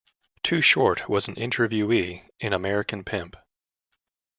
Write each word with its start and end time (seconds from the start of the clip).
Too 0.41 0.63
Short 0.63 1.07
was 1.07 1.27
an 1.27 1.35
interviewee 1.35 2.27
in 2.39 2.53
American 2.53 3.03
Pimp. 3.03 3.37